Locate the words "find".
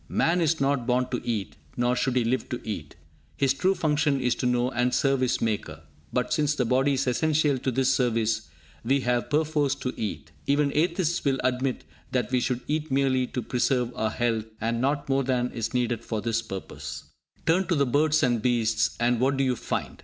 19.55-19.97